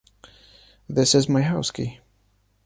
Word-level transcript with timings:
This 0.89 1.13
is 1.13 1.29
my 1.29 1.43
house 1.43 1.69
key. 1.69 1.99